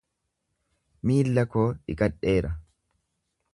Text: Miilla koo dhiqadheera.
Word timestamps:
Miilla 1.09 1.45
koo 1.55 1.67
dhiqadheera. 1.83 2.53